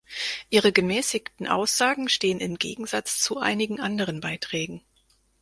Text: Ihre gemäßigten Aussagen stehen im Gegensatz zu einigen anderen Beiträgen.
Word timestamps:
Ihre 0.49 0.71
gemäßigten 0.71 1.47
Aussagen 1.47 2.09
stehen 2.09 2.39
im 2.39 2.57
Gegensatz 2.57 3.19
zu 3.19 3.37
einigen 3.37 3.79
anderen 3.79 4.19
Beiträgen. 4.19 4.81